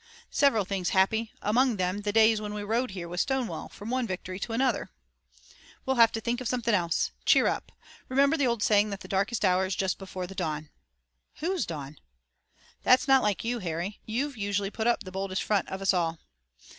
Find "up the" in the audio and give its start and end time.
14.87-15.11